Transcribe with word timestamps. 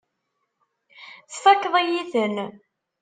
Tfakkeḍ-iyi-ten. 1.33 2.37